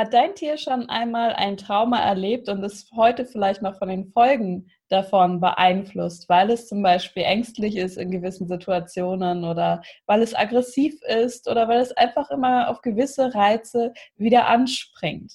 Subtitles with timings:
[0.00, 4.06] Hat dein Tier schon einmal ein Trauma erlebt und ist heute vielleicht noch von den
[4.06, 10.34] Folgen davon beeinflusst, weil es zum Beispiel ängstlich ist in gewissen Situationen oder weil es
[10.34, 15.34] aggressiv ist oder weil es einfach immer auf gewisse Reize wieder anspringt?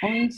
[0.00, 0.34] Und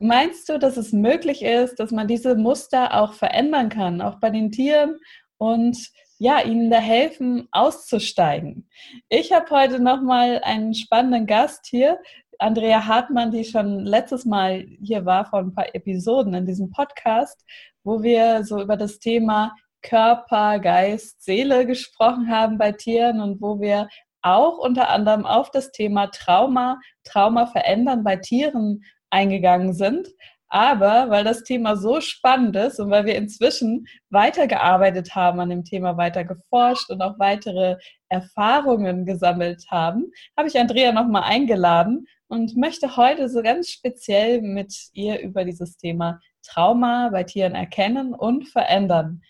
[0.00, 4.30] meinst du, dass es möglich ist, dass man diese Muster auch verändern kann, auch bei
[4.30, 4.98] den Tieren
[5.38, 5.78] und
[6.18, 8.68] ja, ihnen da helfen, auszusteigen?
[9.08, 12.00] Ich habe heute nochmal einen spannenden Gast hier,
[12.42, 17.44] Andrea Hartmann, die schon letztes Mal hier war vor ein paar Episoden in diesem Podcast,
[17.84, 23.60] wo wir so über das Thema Körper, Geist, Seele gesprochen haben bei Tieren und wo
[23.60, 23.88] wir
[24.22, 30.08] auch unter anderem auf das Thema Trauma, Trauma verändern bei Tieren eingegangen sind.
[30.48, 35.64] Aber weil das Thema so spannend ist und weil wir inzwischen weitergearbeitet haben an dem
[35.64, 37.76] Thema, weiter geforscht und auch weitere
[38.08, 44.74] Erfahrungen gesammelt haben, habe ich Andrea nochmal eingeladen und möchte heute so ganz speziell mit
[44.94, 49.20] ihr über dieses Thema Trauma bei Tieren erkennen und verändern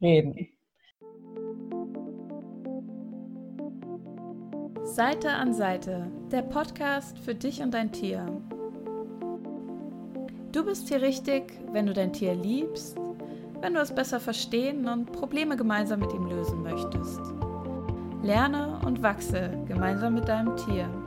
[0.00, 0.48] reden.
[4.84, 8.26] Seite an Seite, der Podcast für dich und dein Tier.
[10.52, 12.96] Du bist hier richtig, wenn du dein Tier liebst,
[13.60, 17.22] wenn du es besser verstehen und Probleme gemeinsam mit ihm lösen möchtest.
[18.22, 21.01] Lerne und wachse gemeinsam mit deinem Tier.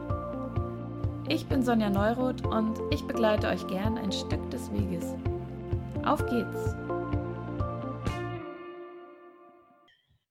[1.27, 5.15] Ich bin Sonja Neuroth und ich begleite euch gern ein Stück des Weges.
[6.05, 6.75] Auf geht's!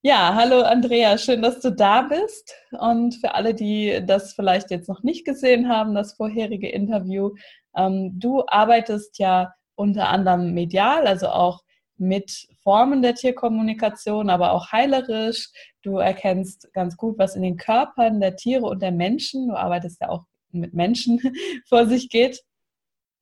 [0.02, 2.54] Ja, hallo Andrea, schön, dass du da bist.
[2.78, 7.34] Und für alle, die das vielleicht jetzt noch nicht gesehen haben, das vorherige Interview,
[7.76, 11.64] ähm, du arbeitest ja unter anderem medial, also auch
[11.96, 15.50] mit Formen der Tierkommunikation, aber auch heilerisch.
[15.82, 20.00] Du erkennst ganz gut, was in den Körpern der Tiere und der Menschen, du arbeitest
[20.00, 20.24] ja auch
[20.60, 21.20] mit Menschen
[21.68, 22.42] vor sich geht.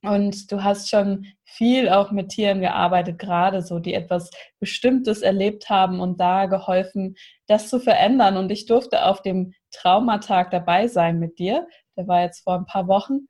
[0.04, 5.70] Und du hast schon viel auch mit Tieren gearbeitet, gerade so, die etwas Bestimmtes erlebt
[5.70, 7.14] haben und da geholfen,
[7.46, 8.36] das zu verändern.
[8.36, 11.68] Und ich durfte auf dem Traumatag dabei sein mit dir.
[11.96, 13.28] Der war jetzt vor ein paar Wochen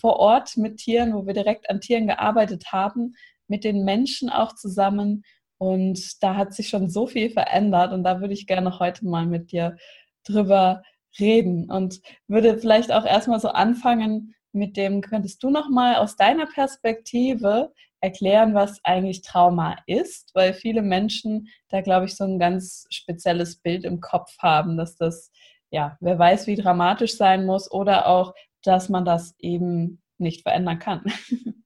[0.00, 3.14] vor Ort mit Tieren, wo wir direkt an Tieren gearbeitet haben,
[3.48, 5.24] mit den Menschen auch zusammen.
[5.58, 7.92] Und da hat sich schon so viel verändert.
[7.92, 9.76] Und da würde ich gerne heute mal mit dir
[10.24, 10.82] drüber
[11.18, 16.46] reden und würde vielleicht auch erstmal so anfangen mit dem, könntest du nochmal aus deiner
[16.46, 22.84] Perspektive erklären, was eigentlich Trauma ist, weil viele Menschen da, glaube ich, so ein ganz
[22.90, 25.30] spezielles Bild im Kopf haben, dass das,
[25.70, 30.78] ja, wer weiß, wie dramatisch sein muss oder auch, dass man das eben nicht verändern
[30.78, 31.04] kann.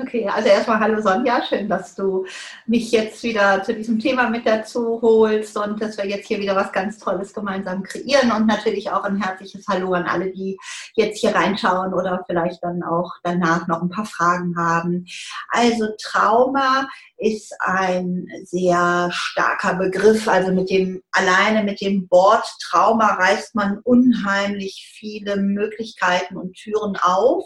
[0.00, 2.24] Okay, also erstmal hallo Sonja, schön, dass du
[2.66, 6.56] mich jetzt wieder zu diesem Thema mit dazu holst und dass wir jetzt hier wieder
[6.56, 10.58] was ganz Tolles gemeinsam kreieren und natürlich auch ein herzliches Hallo an alle, die
[10.94, 15.04] jetzt hier reinschauen oder vielleicht dann auch danach noch ein paar Fragen haben.
[15.50, 23.16] Also Trauma ist ein sehr starker Begriff, also mit dem alleine mit dem Wort Trauma
[23.16, 27.44] reißt man unheimlich viele Möglichkeiten und Türen auf.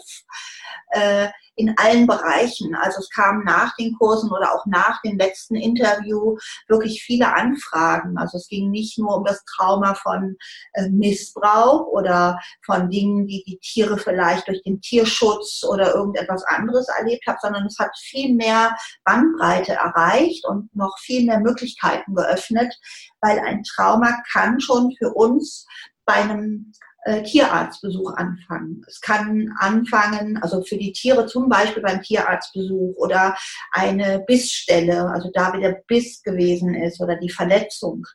[0.91, 2.75] Äh, in allen Bereichen.
[2.75, 8.17] Also es kamen nach den Kursen oder auch nach dem letzten Interview wirklich viele Anfragen.
[8.17, 10.35] Also es ging nicht nur um das Trauma von
[10.73, 16.87] äh, Missbrauch oder von Dingen, die die Tiere vielleicht durch den Tierschutz oder irgendetwas anderes
[16.89, 22.73] erlebt haben, sondern es hat viel mehr Bandbreite erreicht und noch viel mehr Möglichkeiten geöffnet,
[23.21, 25.65] weil ein Trauma kann schon für uns
[26.05, 26.71] bei einem
[27.05, 28.83] äh, Tierarztbesuch anfangen.
[28.87, 33.37] Es kann anfangen, also für die Tiere zum Beispiel beim Tierarztbesuch oder
[33.71, 38.07] eine Bissstelle, also da wie der Biss gewesen ist oder die Verletzung.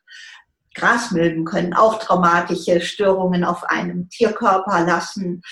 [0.74, 5.42] Grasmilben können auch traumatische Störungen auf einem Tierkörper lassen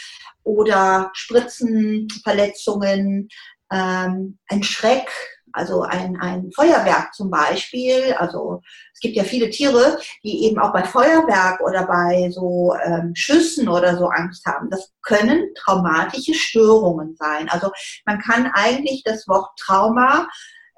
[0.42, 3.28] oder Spritzenverletzungen,
[3.70, 5.12] ähm, ein Schreck,
[5.52, 8.60] also ein, ein Feuerwerk zum Beispiel, also
[8.94, 13.68] es gibt ja viele Tiere, die eben auch bei Feuerwerk oder bei so ähm, Schüssen
[13.68, 14.70] oder so Angst haben.
[14.70, 17.48] Das können traumatische Störungen sein.
[17.48, 17.70] Also
[18.06, 20.28] man kann eigentlich das Wort Trauma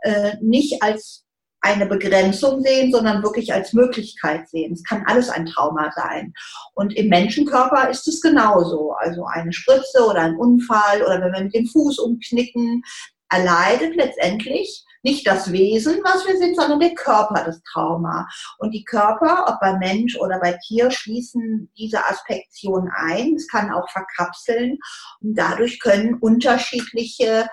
[0.02, 1.25] äh, nicht als
[1.62, 4.73] eine Begrenzung sehen, sondern wirklich als Möglichkeit sehen.
[4.73, 6.32] Es kann alles ein Trauma sein.
[6.75, 8.93] Und im Menschenkörper ist es genauso.
[8.93, 12.82] Also eine Spritze oder ein Unfall oder wenn wir mit dem Fuß umknicken,
[13.31, 18.27] erleidet letztendlich nicht das Wesen, was wir sind, sondern der Körper das Trauma.
[18.59, 23.35] Und die Körper, ob bei Mensch oder bei Tier, schließen diese Aspektion ein.
[23.35, 24.79] Es kann auch verkapseln
[25.21, 27.49] und dadurch können unterschiedliche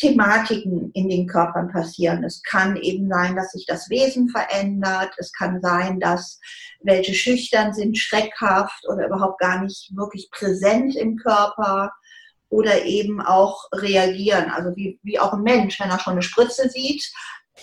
[0.00, 2.24] Thematiken in den Körpern passieren.
[2.24, 5.12] Es kann eben sein, dass sich das Wesen verändert.
[5.18, 6.40] Es kann sein, dass
[6.80, 11.92] welche schüchtern sind, schreckhaft oder überhaupt gar nicht wirklich präsent im Körper
[12.50, 14.50] oder eben auch reagieren.
[14.50, 17.10] Also wie, wie auch ein Mensch, wenn er schon eine Spritze sieht,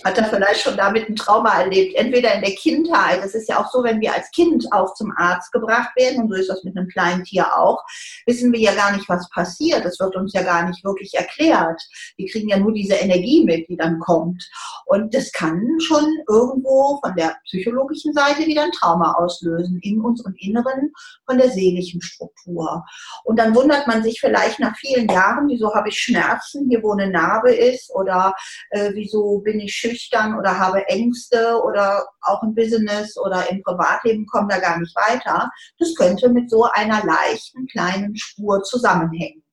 [0.04, 1.96] hat er vielleicht schon damit ein Trauma erlebt.
[1.96, 5.12] Entweder in der Kindheit, das ist ja auch so, wenn wir als Kind auch zum
[5.18, 7.84] Arzt gebracht werden, und so ist das mit einem kleinen Tier auch,
[8.26, 9.84] wissen wir ja gar nicht, was passiert.
[9.86, 11.82] Das wird uns ja gar nicht wirklich erklärt.
[12.16, 14.48] Wir kriegen ja nur diese Energie mit, die dann kommt.
[14.86, 20.36] Und das kann schon irgendwo von der psychologischen Seite wieder ein Trauma auslösen, in unserem
[20.38, 20.94] Inneren,
[21.26, 22.84] von der seelischen Struktur.
[23.24, 26.94] Und dann wundert man sich vielleicht nach vielen Jahren, wieso habe ich Schmerzen, hier wo
[26.94, 28.34] eine Narbe ist, oder
[28.70, 34.26] äh, wieso bin ich schüchtern oder habe Ängste oder auch im Business oder im Privatleben
[34.26, 35.50] komme da gar nicht weiter.
[35.80, 39.44] Das könnte mit so einer leichten kleinen Spur zusammenhängen.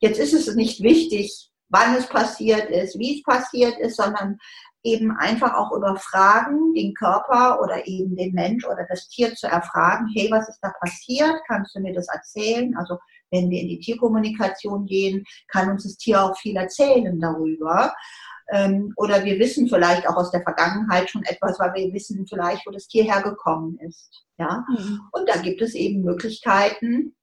[0.00, 4.38] Jetzt ist es nicht wichtig, wann es passiert ist, wie es passiert ist, sondern
[4.82, 9.48] eben einfach auch über Fragen den Körper oder eben den Mensch oder das Tier zu
[9.48, 11.34] erfragen, hey, was ist da passiert?
[11.48, 12.76] Kannst du mir das erzählen?
[12.76, 12.96] Also
[13.32, 17.92] wenn wir in die Tierkommunikation gehen, kann uns das Tier auch viel erzählen darüber.
[18.52, 22.66] Ähm, oder wir wissen vielleicht auch aus der Vergangenheit schon etwas, weil wir wissen vielleicht,
[22.66, 24.24] wo das Tier hergekommen ist.
[24.38, 24.64] Ja?
[24.68, 25.00] Mhm.
[25.12, 27.14] Und da gibt es eben Möglichkeiten,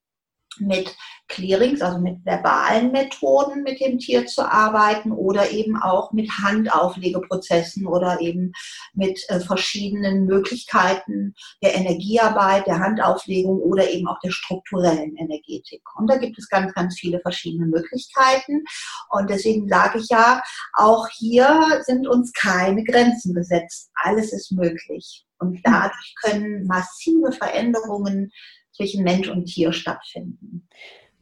[0.58, 0.94] mit
[1.28, 7.86] Clearings, also mit verbalen Methoden mit dem Tier zu arbeiten oder eben auch mit Handauflegeprozessen
[7.86, 8.52] oder eben
[8.92, 15.82] mit äh, verschiedenen Möglichkeiten der Energiearbeit, der Handauflegung oder eben auch der strukturellen Energetik.
[15.96, 18.62] Und da gibt es ganz, ganz viele verschiedene Möglichkeiten.
[19.08, 20.42] Und deswegen sage ich ja,
[20.74, 23.90] auch hier sind uns keine Grenzen gesetzt.
[23.94, 25.24] Alles ist möglich.
[25.38, 28.30] Und dadurch können massive Veränderungen
[28.74, 30.68] zwischen Mensch und Tier stattfinden.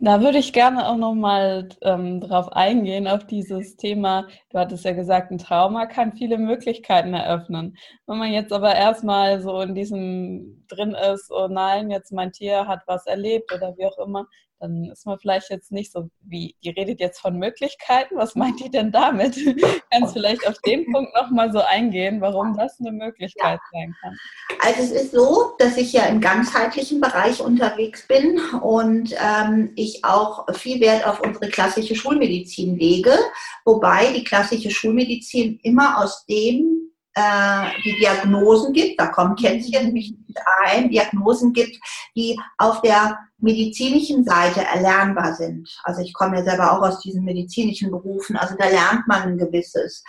[0.05, 4.27] Da würde ich gerne auch nochmal ähm, drauf eingehen, auf dieses Thema.
[4.51, 7.77] Du hattest ja gesagt, ein Trauma kann viele Möglichkeiten eröffnen.
[8.09, 12.67] Wenn man jetzt aber erstmal so in diesem drin ist, oh nein, jetzt mein Tier
[12.67, 14.27] hat was erlebt oder wie auch immer,
[14.63, 18.61] dann ist man vielleicht jetzt nicht so wie, die redet jetzt von Möglichkeiten, was meint
[18.61, 19.35] die denn damit?
[19.91, 23.81] Kannst vielleicht auf den Punkt nochmal so eingehen, warum das eine Möglichkeit ja.
[23.81, 24.17] sein kann?
[24.61, 30.05] Also es ist so, dass ich ja im ganzheitlichen Bereich unterwegs bin und ähm, ich
[30.05, 33.19] auch viel Wert auf unsere klassische Schulmedizin lege,
[33.65, 36.92] wobei die klassische Schulmedizin immer aus dem
[37.85, 40.17] die Diagnosen gibt, da kommt Kätzchen nicht
[40.65, 41.77] ein, Diagnosen gibt,
[42.17, 45.69] die auf der medizinischen Seite erlernbar sind.
[45.83, 49.39] Also ich komme ja selber auch aus diesen medizinischen Berufen, also da lernt man ein
[49.39, 50.03] gewisses.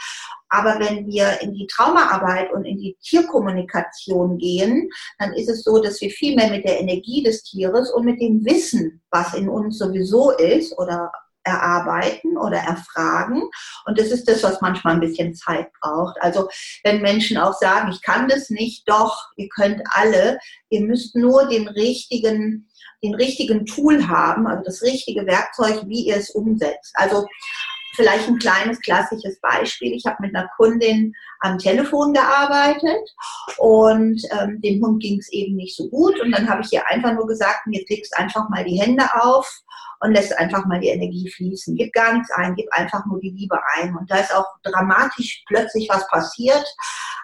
[0.50, 5.82] Aber wenn wir in die Traumaarbeit und in die Tierkommunikation gehen, dann ist es so,
[5.82, 9.50] dass wir viel mehr mit der Energie des Tieres und mit dem Wissen, was in
[9.50, 11.12] uns sowieso ist oder
[11.44, 13.44] erarbeiten oder erfragen.
[13.86, 16.16] Und das ist das, was manchmal ein bisschen Zeit braucht.
[16.22, 16.50] Also
[16.84, 21.48] wenn Menschen auch sagen, ich kann das nicht, doch, ihr könnt alle, ihr müsst nur
[21.48, 22.70] den richtigen,
[23.04, 26.94] den richtigen Tool haben, also das richtige Werkzeug, wie ihr es umsetzt.
[26.96, 27.26] Also
[27.96, 29.94] vielleicht ein kleines klassisches Beispiel.
[29.94, 33.10] Ich habe mit einer Kundin am Telefon gearbeitet
[33.58, 36.20] und ähm, dem Hund ging es eben nicht so gut.
[36.22, 39.48] Und dann habe ich ihr einfach nur gesagt, jetzt legst einfach mal die Hände auf
[40.00, 41.76] und lässt einfach mal die Energie fließen.
[41.76, 43.96] Gib gar nichts ein, gib einfach nur die Liebe ein.
[43.96, 46.66] Und da ist auch dramatisch plötzlich was passiert.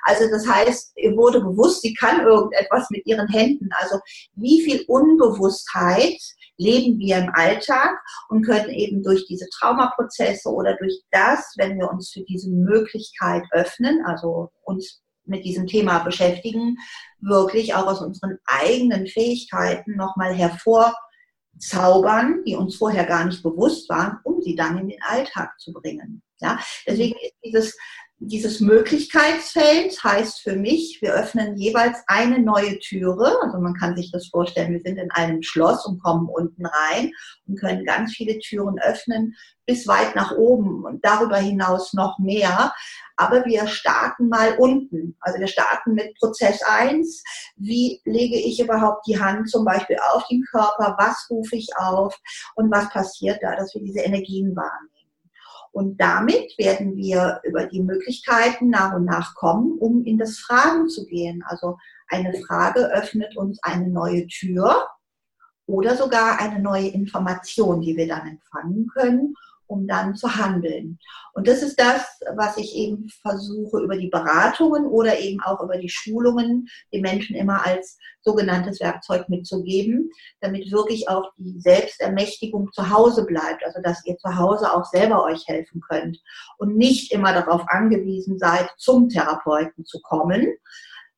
[0.04, 3.70] Also das heißt, ihr wurde bewusst, sie kann irgendetwas mit ihren Händen.
[3.82, 4.00] Also
[4.36, 6.18] wie viel Unbewusstheit
[6.60, 7.98] leben wir im Alltag
[8.28, 13.44] und können eben durch diese Traumaprozesse oder durch das, wenn wir uns für diese Möglichkeit
[13.52, 16.78] öffnen, also uns mit diesem Thema beschäftigen,
[17.20, 24.20] wirklich auch aus unseren eigenen Fähigkeiten nochmal hervorzaubern, die uns vorher gar nicht bewusst waren,
[24.24, 26.22] um sie dann in den Alltag zu bringen.
[26.42, 27.78] Ja, deswegen ist dieses
[28.22, 33.38] dieses Möglichkeitsfeld heißt für mich, wir öffnen jeweils eine neue Türe.
[33.42, 37.12] Also man kann sich das vorstellen, wir sind in einem Schloss und kommen unten rein
[37.48, 39.36] und können ganz viele Türen öffnen
[39.66, 42.74] bis weit nach oben und darüber hinaus noch mehr.
[43.16, 45.16] Aber wir starten mal unten.
[45.22, 47.24] Also wir starten mit Prozess 1.
[47.56, 50.96] Wie lege ich überhaupt die Hand zum Beispiel auf den Körper?
[51.00, 52.20] Was rufe ich auf?
[52.56, 54.89] Und was passiert da, dass wir diese Energien wahrnehmen?
[55.72, 60.90] Und damit werden wir über die Möglichkeiten nach und nach kommen, um in das Fragen
[60.90, 61.44] zu gehen.
[61.46, 64.88] Also eine Frage öffnet uns eine neue Tür
[65.68, 69.36] oder sogar eine neue Information, die wir dann empfangen können
[69.70, 71.00] um dann zu handeln.
[71.34, 75.78] Und das ist das, was ich eben versuche über die Beratungen oder eben auch über
[75.78, 80.10] die Schulungen den Menschen immer als sogenanntes Werkzeug mitzugeben,
[80.42, 85.24] damit wirklich auch die Selbstermächtigung zu Hause bleibt, also dass ihr zu Hause auch selber
[85.24, 86.20] euch helfen könnt
[86.58, 90.48] und nicht immer darauf angewiesen seid, zum Therapeuten zu kommen.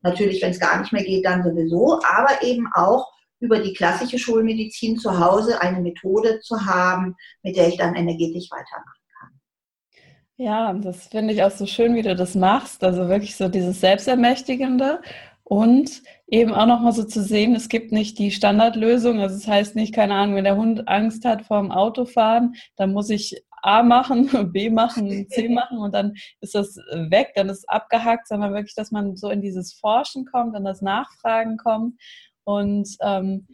[0.02, 3.12] Natürlich, wenn es gar nicht mehr geht, dann sowieso, aber eben auch
[3.42, 8.50] über die klassische Schulmedizin zu Hause eine Methode zu haben, mit der ich dann energetisch
[8.52, 9.30] weitermachen kann.
[10.38, 12.84] Ja, das finde ich auch so schön, wie du das machst.
[12.84, 15.02] Also wirklich so dieses Selbstermächtigende
[15.44, 19.20] und eben auch nochmal so zu sehen, es gibt nicht die Standardlösung.
[19.20, 22.56] Also es das heißt nicht, keine Ahnung, wenn der Hund Angst hat vor dem Autofahren,
[22.78, 27.50] dann muss ich A machen, B machen, C machen und dann ist das weg, dann
[27.50, 31.58] ist es abgehackt, sondern wirklich, dass man so in dieses Forschen kommt, in das Nachfragen
[31.58, 32.00] kommt
[32.46, 33.48] und ähm,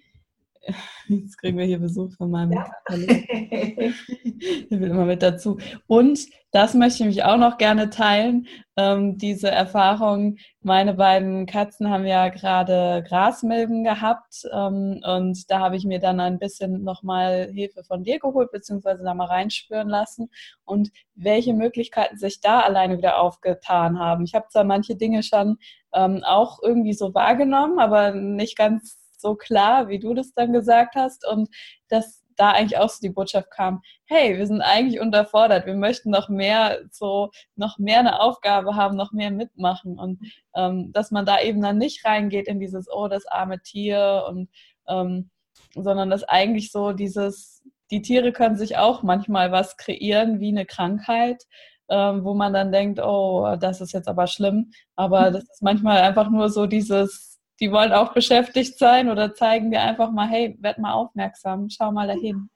[1.07, 2.69] Jetzt kriegen wir hier Besuch von meinem ja.
[2.89, 5.57] Der will immer mit dazu.
[5.87, 6.19] Und
[6.51, 8.47] das möchte ich mich auch noch gerne teilen.
[8.75, 10.37] Ähm, diese Erfahrung.
[10.61, 14.43] Meine beiden Katzen haben ja gerade Grasmilben gehabt.
[14.51, 19.03] Ähm, und da habe ich mir dann ein bisschen nochmal Hilfe von dir geholt, beziehungsweise
[19.03, 20.29] da mal reinspüren lassen.
[20.65, 24.25] Und welche Möglichkeiten sich da alleine wieder aufgetan haben.
[24.25, 25.57] Ich habe zwar manche Dinge schon
[25.93, 30.95] ähm, auch irgendwie so wahrgenommen, aber nicht ganz so klar, wie du das dann gesagt
[30.95, 31.27] hast.
[31.27, 31.49] Und
[31.89, 36.11] dass da eigentlich auch so die Botschaft kam, hey, wir sind eigentlich unterfordert, wir möchten
[36.11, 39.99] noch mehr so, noch mehr eine Aufgabe haben, noch mehr mitmachen.
[39.99, 40.19] Und
[40.55, 44.49] ähm, dass man da eben dann nicht reingeht in dieses, oh, das arme Tier und
[44.87, 45.29] ähm,
[45.73, 50.65] sondern dass eigentlich so dieses, die Tiere können sich auch manchmal was kreieren, wie eine
[50.65, 51.43] Krankheit,
[51.89, 54.71] ähm, wo man dann denkt, oh, das ist jetzt aber schlimm.
[54.95, 59.71] Aber das ist manchmal einfach nur so dieses, die wollen auch beschäftigt sein oder zeigen
[59.71, 62.49] dir einfach mal, hey, werd mal aufmerksam, schau mal dahin.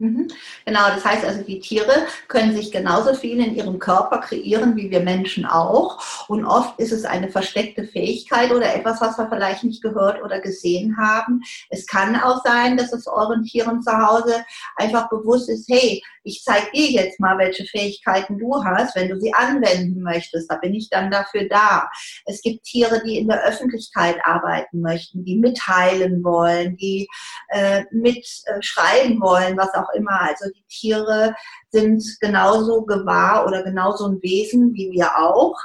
[0.00, 0.28] Mhm.
[0.64, 4.92] Genau, das heißt also, die Tiere können sich genauso viel in ihrem Körper kreieren wie
[4.92, 5.98] wir Menschen auch.
[6.28, 10.40] Und oft ist es eine versteckte Fähigkeit oder etwas, was wir vielleicht nicht gehört oder
[10.40, 11.42] gesehen haben.
[11.68, 14.44] Es kann auch sein, dass es euren Tieren zu Hause
[14.76, 19.18] einfach bewusst ist, hey, ich zeige dir jetzt mal, welche Fähigkeiten du hast, wenn du
[19.18, 20.50] sie anwenden möchtest.
[20.50, 21.88] Da bin ich dann dafür da.
[22.26, 27.08] Es gibt Tiere, die in der Öffentlichkeit arbeiten möchten, die mitteilen wollen, die
[27.48, 30.20] äh, mitschreiben äh, wollen, was auch immer.
[30.20, 31.34] Also die Tiere
[31.70, 35.56] sind genauso gewahr oder genauso ein Wesen wie wir auch.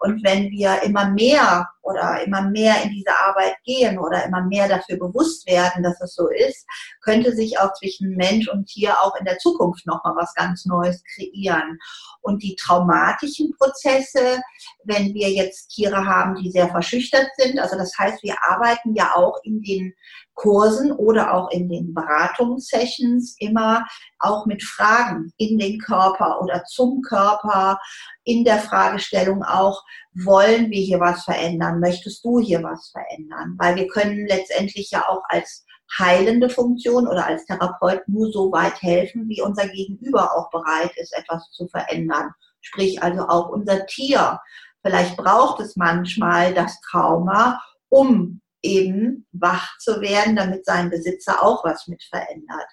[0.00, 4.68] Und wenn wir immer mehr oder immer mehr in diese Arbeit gehen oder immer mehr
[4.68, 6.66] dafür bewusst werden, dass es so ist,
[7.00, 11.02] könnte sich auch zwischen Mensch und Tier auch in der Zukunft nochmal was ganz Neues
[11.14, 11.78] kreieren.
[12.20, 14.40] Und die traumatischen Prozesse,
[14.84, 19.14] wenn wir jetzt Tiere haben, die sehr verschüchtert sind, also das heißt, wir arbeiten ja
[19.14, 19.94] auch in den
[20.34, 23.86] Kursen oder auch in den Beratungssessions immer
[24.18, 27.78] auch mit Fragen in den Körper oder zum Körper,
[28.24, 29.82] in der Fragestellung auch,
[30.14, 31.80] wollen wir hier was verändern?
[31.80, 33.56] Möchtest du hier was verändern?
[33.58, 35.64] Weil wir können letztendlich ja auch als
[35.98, 41.12] heilende Funktion oder als Therapeut nur so weit helfen, wie unser Gegenüber auch bereit ist,
[41.14, 42.32] etwas zu verändern.
[42.60, 44.40] Sprich also auch unser Tier.
[44.82, 51.64] Vielleicht braucht es manchmal das Trauma, um eben wach zu werden, damit sein Besitzer auch
[51.64, 52.68] was mit verändert.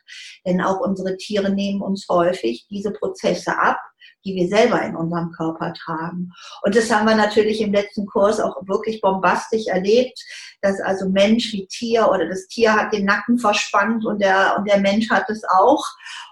[0.45, 3.79] Denn auch unsere Tiere nehmen uns häufig diese Prozesse ab,
[4.25, 6.31] die wir selber in unserem Körper tragen.
[6.63, 10.19] Und das haben wir natürlich im letzten Kurs auch wirklich bombastisch erlebt,
[10.61, 14.69] dass also Mensch wie Tier oder das Tier hat den Nacken verspannt und der, und
[14.69, 15.83] der Mensch hat es auch.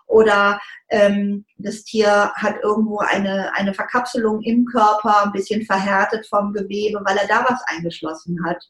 [0.08, 6.54] Oder ähm, das Tier hat irgendwo eine, eine Verkapselung im Körper, ein bisschen verhärtet vom
[6.54, 8.64] Gewebe, weil er da was eingeschlossen hat.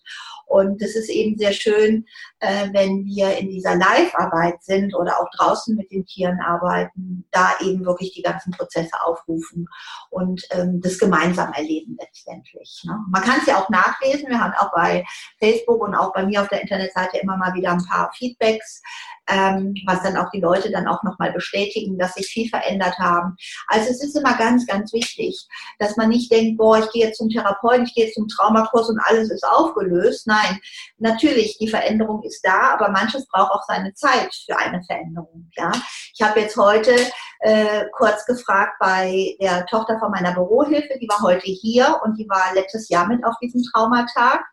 [0.47, 2.05] Und es ist eben sehr schön,
[2.39, 7.51] äh, wenn wir in dieser Live-Arbeit sind oder auch draußen mit den Tieren arbeiten, da
[7.61, 9.67] eben wirklich die ganzen Prozesse aufrufen
[10.09, 12.83] und ähm, das gemeinsam erleben letztendlich.
[12.85, 12.97] Ne?
[13.09, 14.29] Man kann es ja auch nachlesen.
[14.29, 15.05] Wir haben auch bei
[15.39, 18.81] Facebook und auch bei mir auf der Internetseite immer mal wieder ein paar Feedbacks,
[19.29, 23.35] ähm, was dann auch die Leute dann auch nochmal bestätigen, dass sich viel verändert haben.
[23.67, 25.47] Also es ist immer ganz, ganz wichtig,
[25.79, 28.89] dass man nicht denkt, boah, ich gehe jetzt zum Therapeuten, ich gehe jetzt zum Traumakurs
[28.89, 30.27] und alles ist aufgelöst.
[30.27, 30.59] Nein,
[30.97, 35.49] natürlich, die Veränderung ist da, aber manches braucht auch seine Zeit für eine Veränderung.
[35.55, 35.71] Ja,
[36.13, 36.95] ich habe jetzt heute
[37.39, 42.27] äh, kurz gefragt bei der Tochter von meiner Bürohilfe, die war heute hier und die
[42.29, 44.43] war letztes Jahr mit auf diesem Traumatag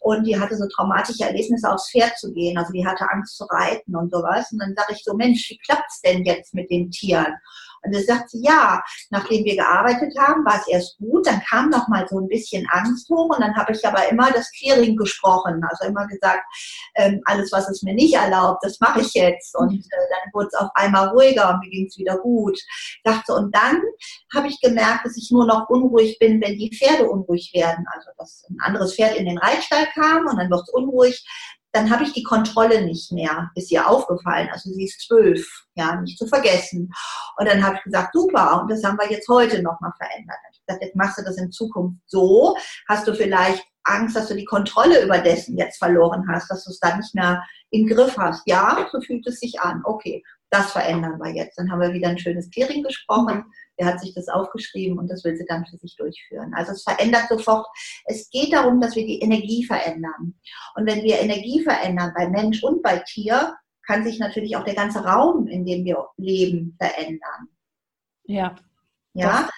[0.00, 2.56] und die hatte so traumatische Erlebnisse aufs Pferd zu gehen.
[2.56, 4.52] Also die hatte Angst zu reiten und sowas.
[4.52, 7.34] Und dann sage ich so, Mensch, wie klappt's denn jetzt mit den Tieren?
[7.82, 11.70] Und dann sagt sie, ja, nachdem wir gearbeitet haben, war es erst gut, dann kam
[11.70, 14.96] noch mal so ein bisschen Angst hoch und dann habe ich aber immer das Clearing
[14.96, 16.42] gesprochen, also immer gesagt,
[16.96, 19.56] ähm, alles, was es mir nicht erlaubt, das mache ich jetzt.
[19.56, 22.58] Und äh, dann wurde es auf einmal ruhiger und mir ging es wieder gut.
[23.04, 23.80] Dachte, und dann
[24.34, 27.86] habe ich gemerkt, dass ich nur noch unruhig bin, wenn die Pferde unruhig werden.
[27.94, 31.24] Also dass ein anderes Pferd in den Reitstall kam und dann wird es unruhig
[31.72, 34.48] dann habe ich die Kontrolle nicht mehr, ist ihr aufgefallen.
[34.52, 36.90] Also sie ist zwölf, ja, nicht zu vergessen.
[37.36, 40.38] Und dann habe ich gesagt, super, und das haben wir jetzt heute nochmal verändert.
[40.52, 42.56] Ich gesagt, jetzt machst du das in Zukunft so,
[42.88, 46.70] hast du vielleicht Angst, dass du die Kontrolle über dessen jetzt verloren hast, dass du
[46.70, 48.42] es dann nicht mehr im Griff hast.
[48.46, 49.82] Ja, so fühlt es sich an.
[49.84, 51.58] Okay, das verändern wir jetzt.
[51.58, 53.44] Dann haben wir wieder ein schönes Clearing gesprochen.
[53.78, 56.52] Der hat sich das aufgeschrieben und das will sie dann für sich durchführen.
[56.54, 57.66] Also es verändert sofort.
[58.04, 60.34] Es geht darum, dass wir die Energie verändern.
[60.74, 63.54] Und wenn wir Energie verändern bei Mensch und bei Tier,
[63.86, 67.48] kann sich natürlich auch der ganze Raum, in dem wir leben, verändern.
[68.24, 68.54] Ja.
[69.14, 69.48] Ja.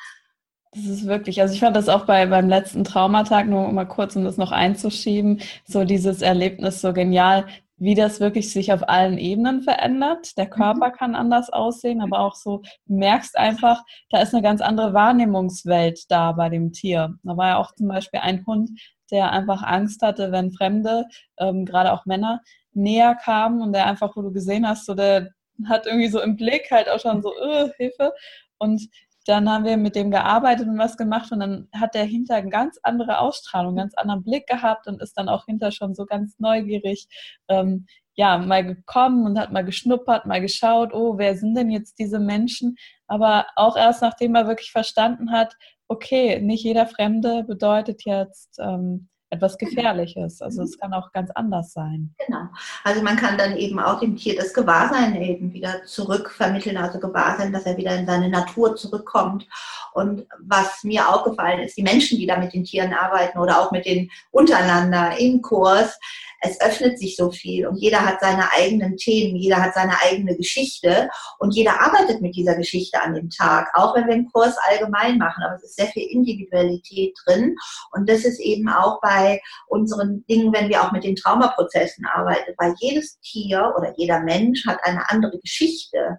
[0.72, 3.86] Das, das ist wirklich, also ich fand das auch bei, beim letzten Traumatag, nur mal
[3.86, 7.46] kurz, um das noch einzuschieben, so dieses Erlebnis so genial,
[7.82, 10.38] wie das wirklich sich auf allen Ebenen verändert.
[10.38, 10.92] Der Körper mhm.
[10.92, 16.08] kann anders aussehen, aber auch so, du merkst einfach, da ist eine ganz andere Wahrnehmungswelt
[16.08, 17.16] da bei dem Tier.
[17.24, 18.70] Da war ja auch zum Beispiel ein Hund,
[19.10, 21.06] der einfach Angst hatte, wenn Fremde,
[21.38, 22.40] ähm, gerade auch Männer,
[22.72, 25.30] näher kamen und der einfach, wo du gesehen hast, so der
[25.66, 28.12] hat irgendwie so im Blick halt auch schon so, äh, Hilfe.
[28.58, 28.88] Und
[29.26, 32.50] dann haben wir mit dem gearbeitet und was gemacht und dann hat der hinter eine
[32.50, 36.06] ganz andere Ausstrahlung, einen ganz anderen Blick gehabt und ist dann auch hinter schon so
[36.06, 37.08] ganz neugierig,
[37.48, 41.98] ähm, ja, mal gekommen und hat mal geschnuppert, mal geschaut, oh, wer sind denn jetzt
[41.98, 42.76] diese Menschen?
[43.06, 45.54] Aber auch erst nachdem er wirklich verstanden hat,
[45.88, 49.70] okay, nicht jeder Fremde bedeutet jetzt, ähm, etwas genau.
[49.70, 50.42] Gefährliches.
[50.42, 52.14] Also es kann auch ganz anders sein.
[52.26, 52.48] Genau.
[52.84, 57.52] Also man kann dann eben auch dem Tier das Gewahrsein eben wieder zurückvermitteln, also Gewahrsein,
[57.52, 59.48] dass er wieder in seine Natur zurückkommt.
[59.94, 63.72] Und was mir aufgefallen ist, die Menschen, die da mit den Tieren arbeiten oder auch
[63.72, 65.98] mit den untereinander im Kurs,
[66.42, 70.36] es öffnet sich so viel und jeder hat seine eigenen Themen, jeder hat seine eigene
[70.36, 71.08] Geschichte
[71.38, 75.18] und jeder arbeitet mit dieser Geschichte an dem Tag, auch wenn wir den Kurs allgemein
[75.18, 77.54] machen, aber es ist sehr viel Individualität drin
[77.92, 82.52] und das ist eben auch bei unseren Dingen, wenn wir auch mit den Traumaprozessen arbeiten,
[82.58, 86.18] weil jedes Tier oder jeder Mensch hat eine andere Geschichte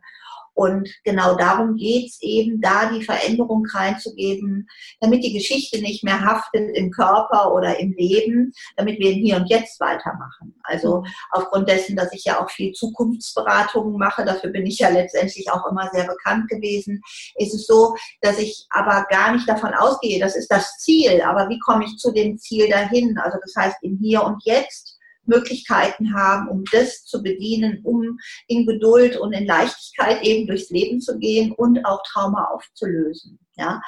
[0.54, 4.68] und genau darum geht's eben, da die Veränderung reinzugeben,
[5.00, 9.50] damit die Geschichte nicht mehr haftet im Körper oder im Leben, damit wir Hier und
[9.50, 10.56] Jetzt weitermachen.
[10.64, 15.50] Also aufgrund dessen, dass ich ja auch viel Zukunftsberatungen mache, dafür bin ich ja letztendlich
[15.52, 17.02] auch immer sehr bekannt gewesen,
[17.36, 21.50] ist es so, dass ich aber gar nicht davon ausgehe, das ist das Ziel, aber
[21.50, 23.18] wie komme ich zu dem Ziel dahin?
[23.18, 24.93] Also das heißt, im Hier und Jetzt
[25.26, 31.02] Möglichkeiten haben, um das zu bedienen, um in Geduld und in Leichtigkeit eben durchs Leben
[31.02, 33.40] zu gehen und auch Trauma aufzulösen.
[33.56, 33.82] Ja,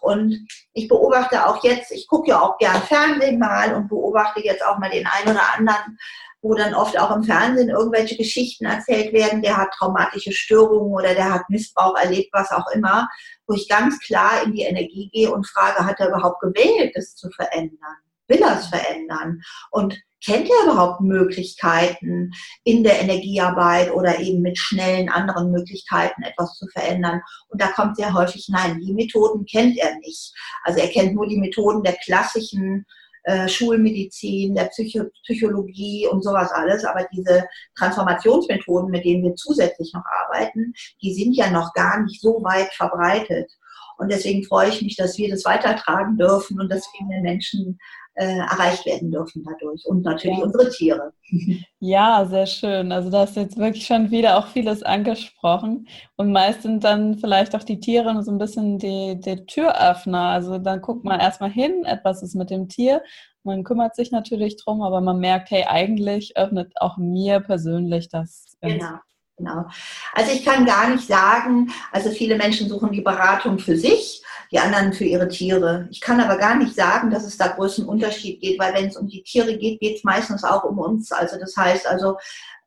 [0.00, 4.64] und ich beobachte auch jetzt, ich gucke ja auch gern Fernsehen mal und beobachte jetzt
[4.64, 5.96] auch mal den einen oder anderen,
[6.42, 11.14] wo dann oft auch im Fernsehen irgendwelche Geschichten erzählt werden, der hat traumatische Störungen oder
[11.14, 13.08] der hat Missbrauch erlebt, was auch immer,
[13.46, 17.14] wo ich ganz klar in die Energie gehe und frage, hat er überhaupt gewählt, das
[17.14, 17.96] zu verändern?
[18.26, 19.40] Will er es verändern?
[19.70, 22.32] Und kennt ihr überhaupt Möglichkeiten
[22.64, 27.20] in der Energiearbeit oder eben mit schnellen anderen Möglichkeiten etwas zu verändern?
[27.48, 30.32] Und da kommt sehr häufig, nein, die Methoden kennt er nicht.
[30.64, 32.86] Also er kennt nur die Methoden der klassischen
[33.24, 36.84] äh, Schulmedizin, der Psycho Psychologie und sowas alles.
[36.84, 37.44] Aber diese
[37.76, 42.72] Transformationsmethoden, mit denen wir zusätzlich noch arbeiten, die sind ja noch gar nicht so weit
[42.74, 43.50] verbreitet.
[43.98, 47.78] Und deswegen freue ich mich, dass wir das weitertragen dürfen und dass viele Menschen
[48.14, 50.44] äh, erreicht werden dürfen dadurch und natürlich ja.
[50.44, 51.12] unsere Tiere.
[51.84, 52.92] Ja, sehr schön.
[52.92, 57.18] Also da hast du jetzt wirklich schon wieder auch vieles angesprochen und meist sind dann
[57.18, 60.28] vielleicht auch die Tiere so ein bisschen die, die Türöffner.
[60.28, 63.02] Also dann guckt man erstmal hin, etwas ist mit dem Tier,
[63.44, 68.56] man kümmert sich natürlich drum, aber man merkt, hey, eigentlich öffnet auch mir persönlich das.
[68.60, 68.98] Genau.
[69.42, 69.66] Genau.
[70.12, 74.60] Also ich kann gar nicht sagen, also viele Menschen suchen die Beratung für sich, die
[74.60, 75.88] anderen für ihre Tiere.
[75.90, 78.96] Ich kann aber gar nicht sagen, dass es da großen Unterschied geht, weil wenn es
[78.96, 81.10] um die Tiere geht, geht es meistens auch um uns.
[81.10, 82.18] Also das heißt also,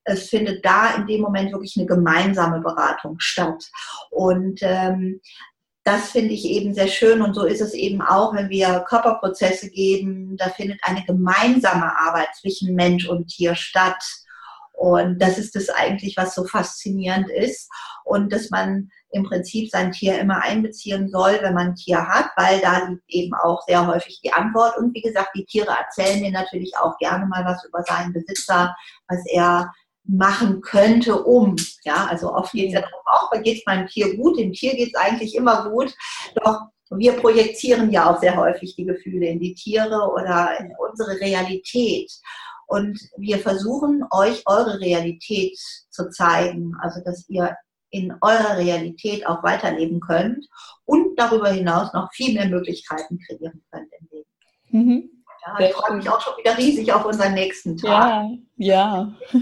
[0.04, 3.64] es findet da in dem Moment wirklich eine gemeinsame Beratung statt.
[4.12, 5.22] Und ähm,
[5.86, 9.70] das finde ich eben sehr schön und so ist es eben auch, wenn wir Körperprozesse
[9.70, 14.04] geben, da findet eine gemeinsame Arbeit zwischen Mensch und Tier statt.
[14.86, 17.72] Und das ist das eigentlich, was so faszinierend ist.
[18.04, 22.30] Und dass man im Prinzip sein Tier immer einbeziehen soll, wenn man ein Tier hat,
[22.38, 24.78] weil da liegt eben auch sehr häufig die Antwort.
[24.78, 28.76] Und wie gesagt, die Tiere erzählen mir natürlich auch gerne mal was über seinen Besitzer,
[29.08, 31.56] was er machen könnte, um.
[31.84, 34.76] Ja, also oft geht es ja darum, auch geht es meinem Tier gut, dem Tier
[34.76, 35.96] geht es eigentlich immer gut.
[36.36, 36.60] Doch
[36.92, 42.12] wir projizieren ja auch sehr häufig die Gefühle in die Tiere oder in unsere Realität.
[42.68, 45.58] Und wir versuchen euch eure Realität
[45.90, 47.56] zu zeigen, also dass ihr
[47.92, 50.46] in eurer Realität auch weiterleben könnt
[50.84, 54.30] und darüber hinaus noch viel mehr Möglichkeiten kreieren könnt im Leben.
[54.70, 55.10] Mhm.
[55.46, 57.90] Ja, ich freue mich auch schon wieder riesig auf unseren nächsten Tag.
[57.90, 59.14] Ja, Ja.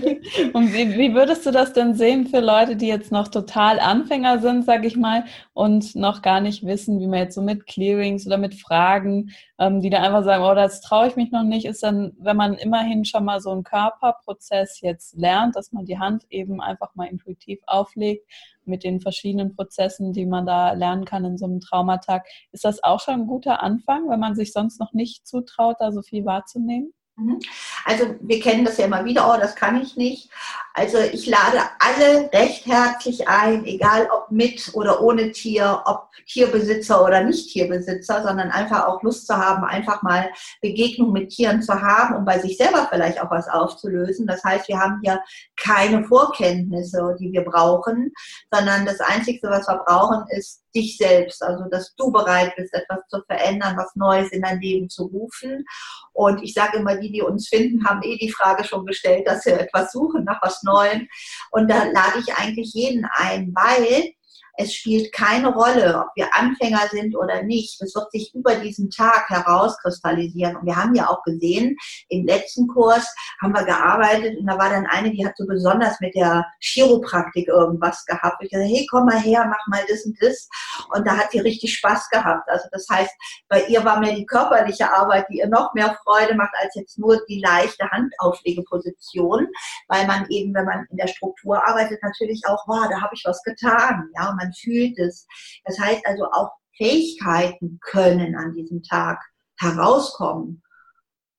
[0.54, 4.40] Und wie, wie, würdest du das denn sehen für Leute, die jetzt noch total Anfänger
[4.40, 8.26] sind, sag ich mal, und noch gar nicht wissen, wie man jetzt so mit Clearings
[8.26, 11.66] oder mit Fragen, ähm, die da einfach sagen, oh, das traue ich mich noch nicht,
[11.66, 16.00] ist dann, wenn man immerhin schon mal so einen Körperprozess jetzt lernt, dass man die
[16.00, 18.28] Hand eben einfach mal intuitiv auflegt
[18.66, 22.26] mit den verschiedenen Prozessen, die man da lernen kann in so einem Traumatag.
[22.52, 25.92] Ist das auch schon ein guter Anfang, wenn man sich sonst noch nicht zutraut, da
[25.92, 26.94] so viel wahrzunehmen?
[27.16, 27.40] Mhm.
[27.86, 30.30] Also wir kennen das ja immer wieder, oh, das kann ich nicht.
[30.74, 37.04] Also ich lade alle recht herzlich ein, egal ob mit oder ohne Tier, ob Tierbesitzer
[37.04, 41.80] oder nicht Tierbesitzer, sondern einfach auch Lust zu haben, einfach mal Begegnung mit Tieren zu
[41.80, 44.26] haben und bei sich selber vielleicht auch was aufzulösen.
[44.26, 45.22] Das heißt, wir haben hier
[45.62, 48.12] keine Vorkenntnisse, die wir brauchen,
[48.52, 53.02] sondern das Einzige, was wir brauchen, ist dich selbst, also dass du bereit bist, etwas
[53.08, 55.66] zu verändern, was Neues in dein Leben zu rufen.
[56.14, 59.44] Und ich sage immer, die, die uns finden, haben eh die Frage schon gestellt, dass
[59.44, 61.08] sie etwas suchen nach was Neuem.
[61.52, 64.14] Und da lade ich eigentlich jeden ein, weil
[64.56, 67.82] es spielt keine Rolle, ob wir Anfänger sind oder nicht.
[67.82, 70.56] Das wird sich über diesen Tag herauskristallisieren.
[70.58, 71.76] Und wir haben ja auch gesehen,
[72.10, 73.08] im letzten Kurs
[73.42, 77.48] haben wir gearbeitet und da war dann eine, die hat so besonders mit der Chiropraktik
[77.48, 78.44] irgendwas gehabt.
[78.44, 80.48] Ich dachte, hey, komm mal her, mach mal das und das.
[80.94, 82.48] Und da hat sie richtig Spaß gehabt.
[82.48, 83.12] Also das heißt,
[83.50, 87.00] bei ihr war mehr die körperliche Arbeit, die ihr noch mehr Freude macht, als jetzt
[87.00, 89.48] nur die leichte Handauflegeposition,
[89.88, 93.24] weil man eben, wenn man in der Struktur arbeitet, natürlich auch, wow, da habe ich
[93.26, 94.10] was getan.
[94.16, 95.26] Ja, man fühlt es.
[95.66, 99.20] Das heißt also auch Fähigkeiten können an diesem Tag
[99.58, 100.62] herauskommen.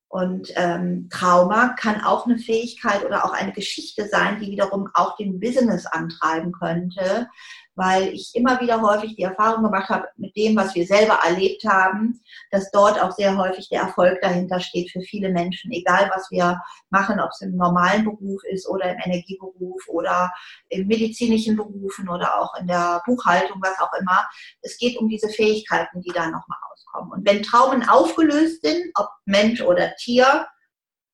[0.07, 5.17] Und ähm, Trauma kann auch eine Fähigkeit oder auch eine Geschichte sein, die wiederum auch
[5.17, 7.27] den Business antreiben könnte,
[7.75, 11.63] weil ich immer wieder häufig die Erfahrung gemacht habe mit dem, was wir selber erlebt
[11.65, 16.31] haben, dass dort auch sehr häufig der Erfolg dahinter steht für viele Menschen, egal was
[16.31, 20.31] wir machen, ob es im normalen Beruf ist oder im Energieberuf oder
[20.69, 24.25] in medizinischen Berufen oder auch in der Buchhaltung, was auch immer.
[24.61, 27.11] Es geht um diese Fähigkeiten, die da nochmal rauskommen.
[27.11, 30.47] Und wenn Traumen aufgelöst sind, ob Mensch oder Tier,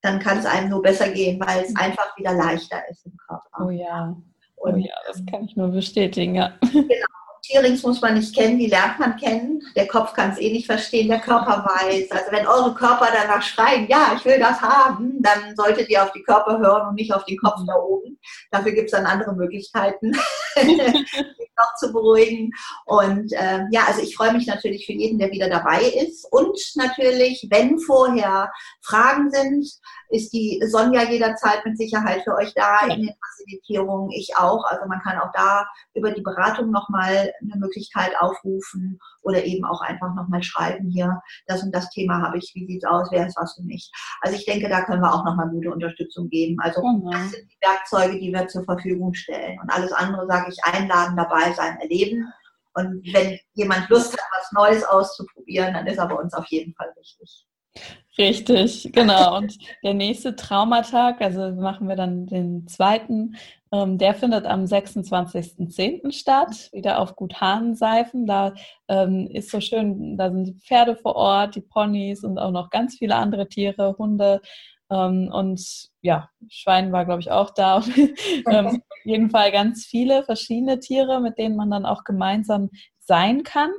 [0.02, 3.64] dann kann es einem nur besser gehen, weil es einfach wieder leichter ist im Körper.
[3.64, 4.16] Oh ja,
[4.62, 6.52] und, oh ja, das kann ich nur bestätigen, ja.
[6.60, 6.86] Genau.
[7.42, 9.60] Tierings muss man nicht kennen, die lernt man kennen.
[9.74, 12.10] Der Kopf kann es eh nicht verstehen, der Körper weiß.
[12.12, 16.12] Also wenn eure Körper danach schreien, ja, ich will das haben, dann solltet ihr auf
[16.12, 18.18] die Körper hören und nicht auf den Kopf da oben.
[18.52, 20.12] Dafür gibt es dann andere Möglichkeiten,
[21.58, 22.52] noch zu beruhigen.
[22.86, 26.26] Und ähm, ja, also ich freue mich natürlich für jeden, der wieder dabei ist.
[26.30, 28.52] Und natürlich, wenn vorher
[28.82, 29.66] Fragen sind,
[30.10, 34.10] ist die Sonja jederzeit mit Sicherheit für euch da in den Facilitierungen.
[34.12, 34.64] Ich auch.
[34.64, 39.80] Also man kann auch da über die Beratung nochmal eine Möglichkeit aufrufen oder eben auch
[39.80, 43.26] einfach nochmal schreiben hier, das und das Thema habe ich, wie sieht es aus, wer
[43.26, 43.90] ist was für mich.
[44.20, 46.56] Also ich denke, da können wir auch nochmal gute Unterstützung geben.
[46.60, 47.10] Also mhm.
[47.10, 49.58] das sind die Werkzeuge, die wir zur Verfügung stellen.
[49.60, 52.32] Und alles andere sage ich einladen, dabei sein, erleben.
[52.74, 56.74] Und wenn jemand Lust hat, was Neues auszuprobieren, dann ist er bei uns auf jeden
[56.74, 57.46] Fall wichtig.
[58.18, 59.38] Richtig, genau.
[59.38, 63.36] Und der nächste Traumatag, also machen wir dann den zweiten,
[63.72, 66.12] ähm, der findet am 26.10.
[66.12, 68.26] statt, wieder auf Gut Hahnenseifen.
[68.26, 68.52] Da
[68.88, 72.68] ähm, ist so schön, da sind die Pferde vor Ort, die Ponys und auch noch
[72.68, 74.42] ganz viele andere Tiere, Hunde.
[74.90, 77.82] Ähm, und ja, Schwein war, glaube ich, auch da.
[78.50, 82.68] ähm, auf jeden Fall ganz viele verschiedene Tiere, mit denen man dann auch gemeinsam
[83.00, 83.70] sein kann.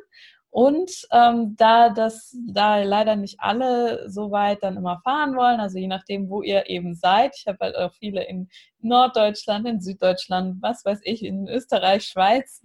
[0.53, 5.79] Und ähm, da das, da leider nicht alle so weit dann immer fahren wollen, also
[5.79, 8.49] je nachdem, wo ihr eben seid, ich habe halt auch viele in
[8.83, 12.61] Norddeutschland, in Süddeutschland, was weiß ich, in Österreich, Schweiz.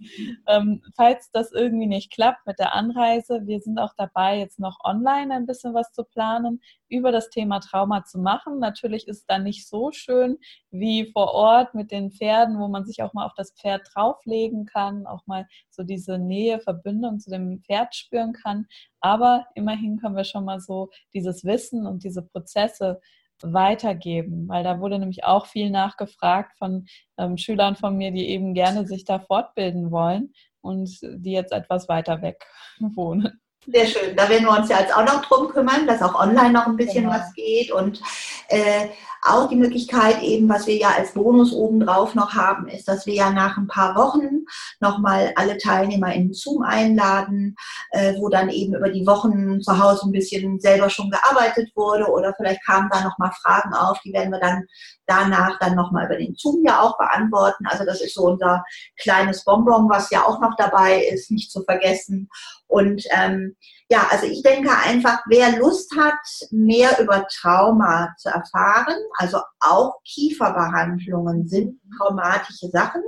[0.47, 4.79] Ähm, falls das irgendwie nicht klappt mit der Anreise, wir sind auch dabei, jetzt noch
[4.83, 8.59] online ein bisschen was zu planen, über das Thema Trauma zu machen.
[8.59, 10.37] Natürlich ist es dann nicht so schön
[10.71, 14.65] wie vor Ort mit den Pferden, wo man sich auch mal auf das Pferd drauflegen
[14.65, 18.65] kann, auch mal so diese Nähe, Verbindung zu dem Pferd spüren kann.
[18.99, 22.99] Aber immerhin können wir schon mal so dieses Wissen und diese Prozesse
[23.43, 26.85] weitergeben, weil da wurde nämlich auch viel nachgefragt von
[27.17, 31.89] ähm, Schülern von mir, die eben gerne sich da fortbilden wollen und die jetzt etwas
[31.89, 32.45] weiter weg
[32.79, 33.39] wohnen.
[33.65, 34.15] Sehr schön.
[34.15, 36.77] Da werden wir uns ja jetzt auch noch drum kümmern, dass auch online noch ein
[36.77, 37.15] bisschen genau.
[37.15, 38.01] was geht und
[38.49, 38.89] äh,
[39.21, 43.13] auch die Möglichkeit eben, was wir ja als Bonus obendrauf noch haben, ist, dass wir
[43.13, 44.45] ja nach ein paar Wochen
[44.79, 47.55] nochmal alle Teilnehmer in Zoom einladen,
[47.91, 52.05] äh, wo dann eben über die Wochen zu Hause ein bisschen selber schon gearbeitet wurde
[52.05, 54.65] oder vielleicht kamen da nochmal Fragen auf, die werden wir dann
[55.05, 57.65] danach dann nochmal über den Zoom ja auch beantworten.
[57.67, 58.63] Also das ist so unser
[58.97, 62.29] kleines Bonbon, was ja auch noch dabei ist, nicht zu vergessen.
[62.69, 63.55] Und ähm,
[63.89, 66.13] ja, also ich denke einfach, wer Lust hat,
[66.51, 73.01] mehr über Trauma zu erfahren, also auch Kieferbehandlungen sind traumatische Sachen.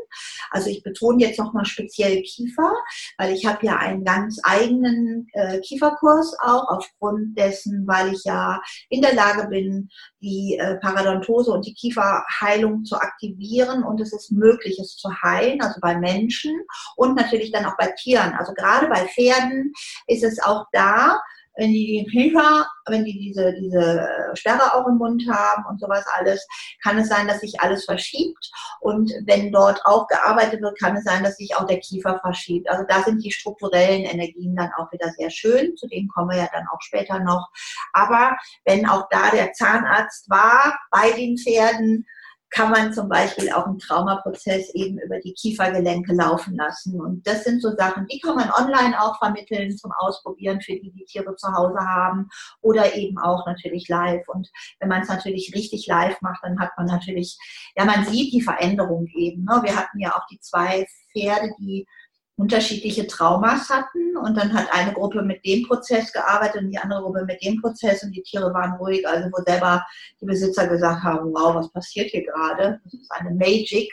[0.50, 2.74] Also ich betone jetzt nochmal speziell Kiefer,
[3.20, 8.60] weil ich habe ja einen ganz eigenen äh, Kieferkurs auch aufgrund dessen, weil ich ja
[8.90, 9.90] in der Lage bin,
[10.22, 15.62] die äh, Paradontose und die Kieferheilung zu aktivieren und es ist möglich, es zu heilen,
[15.62, 16.60] also bei Menschen
[16.96, 18.34] und natürlich dann auch bei Tieren.
[18.34, 19.51] Also gerade bei Pferden
[20.08, 21.20] ist es auch da,
[21.58, 26.46] wenn die Kiefer, wenn die diese, diese Sperre auch im Mund haben und sowas alles,
[26.84, 28.50] kann es sein, dass sich alles verschiebt.
[28.80, 32.70] Und wenn dort auch gearbeitet wird, kann es sein, dass sich auch der Kiefer verschiebt.
[32.70, 35.76] Also da sind die strukturellen Energien dann auch wieder sehr schön.
[35.76, 37.50] Zu denen kommen wir ja dann auch später noch.
[37.94, 42.06] Aber wenn auch da der Zahnarzt war bei den Pferden,
[42.52, 47.00] kann man zum Beispiel auch einen Traumaprozess eben über die Kiefergelenke laufen lassen.
[47.00, 50.92] Und das sind so Sachen, die kann man online auch vermitteln zum Ausprobieren für die,
[50.92, 54.28] die Tiere zu Hause haben oder eben auch natürlich live.
[54.28, 57.38] Und wenn man es natürlich richtig live macht, dann hat man natürlich,
[57.78, 59.46] ja, man sieht die Veränderung eben.
[59.46, 59.62] Ne?
[59.64, 61.88] Wir hatten ja auch die zwei Pferde, die
[62.38, 67.02] unterschiedliche Traumas hatten und dann hat eine Gruppe mit dem Prozess gearbeitet und die andere
[67.02, 69.86] Gruppe mit dem Prozess und die Tiere waren ruhig, also wo selber
[70.20, 72.80] die Besitzer gesagt haben, wow, was passiert hier gerade?
[72.84, 73.92] Das ist eine Magic.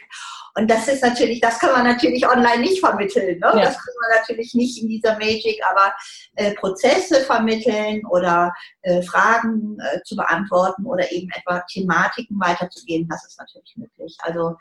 [0.54, 3.38] Und das ist natürlich, das kann man natürlich online nicht vermitteln.
[3.38, 3.46] Ne?
[3.46, 3.60] Ja.
[3.60, 5.94] Das kann man natürlich nicht in dieser Magic, aber
[6.34, 13.24] äh, Prozesse vermitteln oder äh, Fragen äh, zu beantworten oder eben etwa Thematiken weiterzugeben, das
[13.24, 14.16] ist natürlich möglich.
[14.22, 14.56] Also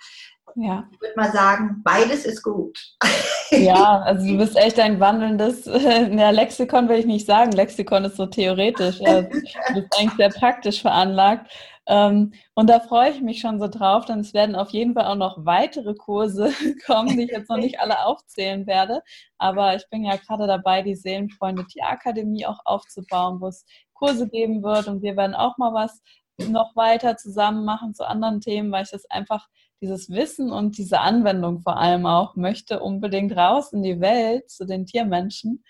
[0.58, 0.88] ja.
[0.91, 2.78] Ich würde mal sagen, beides ist gut.
[3.50, 8.17] Ja, also du bist echt ein wandelndes, ja, Lexikon will ich nicht sagen, Lexikon ist
[8.17, 9.30] so theoretisch, du
[9.74, 11.50] bist eigentlich sehr praktisch veranlagt.
[11.88, 15.06] Ähm, und da freue ich mich schon so drauf, denn es werden auf jeden Fall
[15.06, 16.52] auch noch weitere Kurse
[16.86, 19.02] kommen, die ich jetzt noch nicht alle aufzählen werde.
[19.38, 24.62] Aber ich bin ja gerade dabei, die Seelenfreunde Tierakademie auch aufzubauen, wo es Kurse geben
[24.62, 26.02] wird und wir werden auch mal was
[26.38, 29.48] noch weiter zusammen machen zu anderen Themen, weil ich das einfach
[29.81, 34.65] dieses Wissen und diese Anwendung vor allem auch möchte unbedingt raus in die Welt zu
[34.65, 35.63] den Tiermenschen.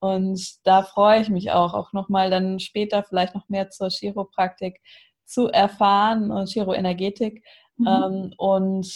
[0.00, 4.80] Und da freue ich mich auch, auch nochmal dann später vielleicht noch mehr zur Chiropraktik
[5.24, 7.44] zu erfahren und Chiroenergetik.
[7.76, 7.86] Mhm.
[7.86, 8.88] Ähm, und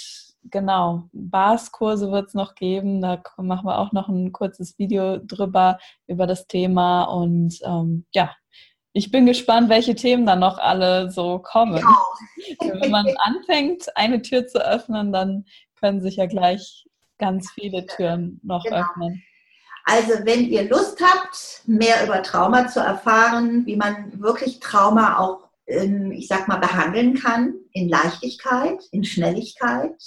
[0.44, 3.01] genau, Bars-Kurse wird es noch geben.
[3.01, 7.05] Da machen wir auch noch ein kurzes Video drüber, über das Thema.
[7.05, 8.31] Und ähm, ja,
[8.93, 11.79] ich bin gespannt, welche Themen dann noch alle so kommen.
[11.79, 11.99] Ja.
[12.81, 15.47] Wenn man anfängt, eine Tür zu öffnen, dann
[15.81, 16.87] können sich ja gleich
[17.19, 18.81] ganz viele Türen noch genau.
[18.81, 19.23] öffnen.
[19.85, 25.49] Also wenn ihr Lust habt, mehr über Trauma zu erfahren, wie man wirklich Trauma auch,
[25.67, 30.01] ich sag mal, behandeln kann, in Leichtigkeit, in Schnelligkeit,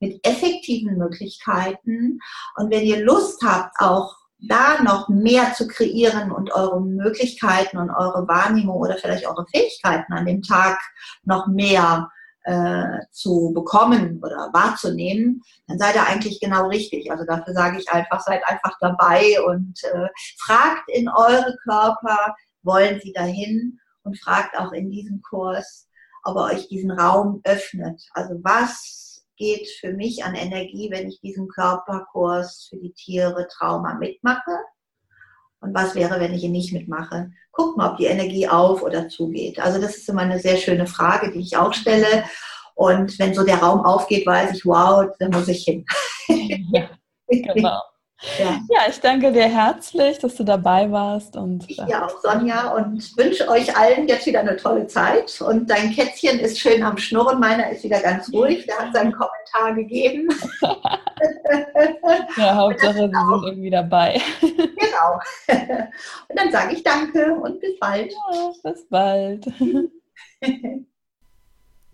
[0.00, 2.18] mit effektiven Möglichkeiten.
[2.56, 7.90] Und wenn ihr Lust habt, auch da noch mehr zu kreieren und eure Möglichkeiten und
[7.90, 10.78] eure Wahrnehmung oder vielleicht eure Fähigkeiten an dem Tag
[11.24, 12.10] noch mehr
[12.44, 17.10] äh, zu bekommen oder wahrzunehmen, dann seid ihr eigentlich genau richtig.
[17.10, 23.00] Also dafür sage ich einfach, seid einfach dabei und äh, fragt in eure Körper, wollen
[23.00, 25.88] sie dahin und fragt auch in diesem Kurs,
[26.22, 28.00] ob er euch diesen Raum öffnet.
[28.12, 29.05] Also was
[29.36, 34.58] geht für mich an Energie, wenn ich diesen Körperkurs für die Tiere Trauma mitmache?
[35.60, 37.30] Und was wäre, wenn ich ihn nicht mitmache?
[37.50, 39.58] Guck mal, ob die Energie auf oder zugeht.
[39.58, 42.24] Also das ist immer eine sehr schöne Frage, die ich auch stelle.
[42.74, 45.84] Und wenn so der Raum aufgeht, weiß ich, wow, da muss ich hin.
[46.72, 46.90] Ja,
[47.28, 47.80] genau.
[48.38, 48.60] Ja.
[48.70, 48.80] ja.
[48.88, 51.36] ich danke dir herzlich, dass du dabei warst.
[51.36, 55.40] Und, ich ja auch, Sonja, und wünsche euch allen jetzt wieder eine tolle Zeit.
[55.40, 59.12] Und dein Kätzchen ist schön am Schnurren, meiner ist wieder ganz ruhig, der hat seinen
[59.12, 60.28] Kommentar gegeben.
[62.36, 64.20] ja, Hauptsache, sie sind irgendwie dabei.
[64.40, 65.20] genau.
[66.28, 68.12] Und dann sage ich danke und bis bald.
[68.12, 69.46] Ja, bis bald.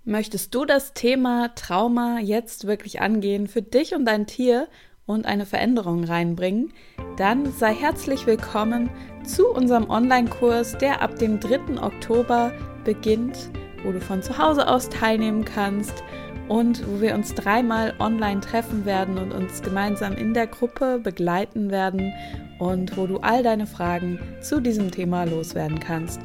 [0.04, 4.66] Möchtest du das Thema Trauma jetzt wirklich angehen für dich und dein Tier?
[5.12, 6.72] Und eine Veränderung reinbringen,
[7.16, 8.90] dann sei herzlich willkommen
[9.25, 11.81] zu unserem Online-Kurs, der ab dem 3.
[11.83, 12.53] Oktober
[12.85, 13.51] beginnt,
[13.85, 16.03] wo du von zu Hause aus teilnehmen kannst
[16.48, 21.70] und wo wir uns dreimal online treffen werden und uns gemeinsam in der Gruppe begleiten
[21.70, 22.12] werden
[22.59, 26.20] und wo du all deine Fragen zu diesem Thema loswerden kannst.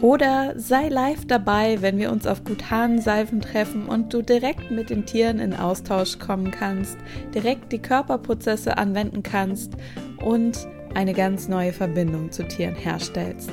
[0.00, 5.06] Oder sei live dabei, wenn wir uns auf Gutan-Seifen treffen und du direkt mit den
[5.06, 6.98] Tieren in Austausch kommen kannst,
[7.34, 9.72] direkt die Körperprozesse anwenden kannst
[10.22, 13.50] und eine ganz neue Verbindung zu Tieren herstellst.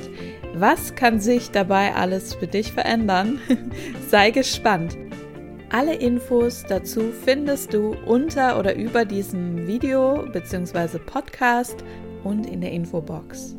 [0.54, 3.38] Was kann sich dabei alles für dich verändern?
[4.08, 4.96] sei gespannt.
[5.70, 10.98] Alle Infos dazu findest du unter oder über diesem Video bzw.
[10.98, 11.82] Podcast
[12.24, 13.56] und in der Infobox.